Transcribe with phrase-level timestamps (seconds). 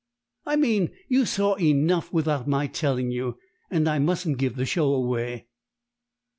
[0.47, 3.37] "I mean, you saw enough without my telling you;
[3.69, 5.45] and I mustn't give the show away."